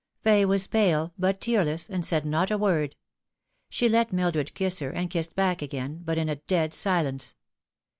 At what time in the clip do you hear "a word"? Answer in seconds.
2.49-2.95